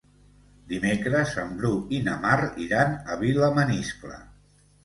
Dimecres 0.71 1.35
en 1.43 1.51
Bru 1.59 1.71
i 1.97 2.01
na 2.07 2.17
Mar 2.25 2.39
iran 2.69 2.97
a 3.13 3.19
Vilamaniscle. 3.23 4.19